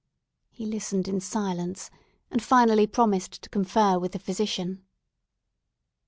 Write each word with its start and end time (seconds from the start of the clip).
He 0.49 0.65
listened 0.65 1.07
in 1.07 1.19
silence, 1.21 1.91
and 2.31 2.41
finally 2.41 2.87
promised 2.87 3.33
to 3.43 3.49
confer 3.51 3.99
with 3.99 4.13
the 4.13 4.17
physician. 4.17 4.83